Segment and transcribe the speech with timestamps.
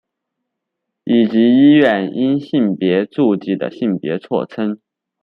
[1.03, 4.79] 以及医院因性别注记的性别错称。